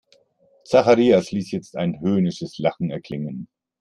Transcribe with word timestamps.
Zacharias 0.63 1.29
ließ 1.31 1.51
jetzt 1.51 1.77
ein 1.77 1.99
höhnisches 1.99 2.57
Lachen 2.57 2.89
erklingen. 2.89 3.47